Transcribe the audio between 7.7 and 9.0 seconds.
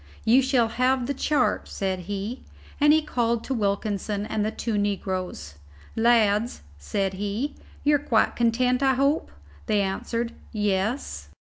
"you're quite content, I